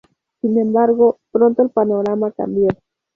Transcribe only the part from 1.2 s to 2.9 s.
pronto el panorama cambió.